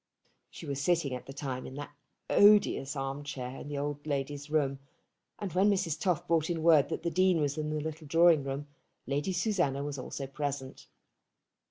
She 0.49 0.65
was 0.65 0.81
sitting 0.81 1.13
at 1.13 1.27
the 1.27 1.31
time 1.33 1.67
in 1.67 1.75
that 1.75 1.91
odious 2.27 2.95
arm 2.95 3.23
chair 3.23 3.57
in 3.59 3.67
the 3.67 3.77
old 3.77 4.07
lady's 4.07 4.49
room; 4.49 4.79
and 5.37 5.53
when 5.53 5.69
Mrs. 5.69 5.99
Toff 5.99 6.27
brought 6.27 6.49
in 6.49 6.63
word 6.63 6.89
that 6.89 7.03
the 7.03 7.11
Dean 7.11 7.39
was 7.39 7.55
in 7.55 7.69
the 7.69 7.79
little 7.79 8.07
drawing 8.07 8.43
room, 8.43 8.65
Lady 9.05 9.31
Susanna 9.31 9.83
was 9.83 9.99
also 9.99 10.25
present. 10.25 10.87